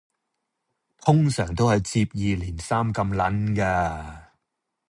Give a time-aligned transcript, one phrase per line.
[0.97, 4.21] 通常都係接二連三咁撚㗎